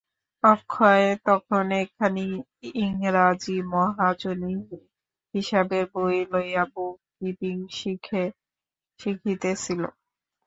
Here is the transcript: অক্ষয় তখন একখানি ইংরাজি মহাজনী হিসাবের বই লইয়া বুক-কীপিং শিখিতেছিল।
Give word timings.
অক্ষয় 0.43 1.05
তখন 1.27 1.65
একখানি 1.81 2.25
ইংরাজি 2.79 3.57
মহাজনী 3.71 4.53
হিসাবের 5.33 5.85
বই 5.93 6.17
লইয়া 6.31 6.63
বুক-কীপিং 6.73 7.55
শিখিতেছিল। 8.99 9.81